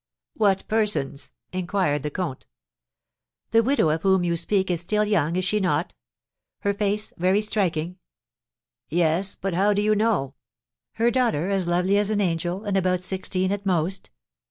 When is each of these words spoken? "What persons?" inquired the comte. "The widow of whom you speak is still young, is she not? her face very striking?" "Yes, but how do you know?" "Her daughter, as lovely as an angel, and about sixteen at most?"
"What 0.33 0.67
persons?" 0.67 1.31
inquired 1.53 2.01
the 2.01 2.09
comte. 2.09 2.47
"The 3.51 3.61
widow 3.61 3.89
of 3.89 4.01
whom 4.01 4.23
you 4.23 4.35
speak 4.35 4.71
is 4.71 4.81
still 4.81 5.03
young, 5.05 5.35
is 5.35 5.45
she 5.45 5.59
not? 5.59 5.93
her 6.61 6.73
face 6.73 7.13
very 7.17 7.39
striking?" 7.39 7.99
"Yes, 8.89 9.35
but 9.35 9.53
how 9.53 9.75
do 9.75 9.81
you 9.83 9.93
know?" 9.93 10.33
"Her 10.93 11.11
daughter, 11.11 11.49
as 11.49 11.67
lovely 11.67 11.99
as 11.99 12.09
an 12.09 12.19
angel, 12.19 12.63
and 12.63 12.77
about 12.77 13.03
sixteen 13.03 13.51
at 13.51 13.63
most?" 13.63 14.09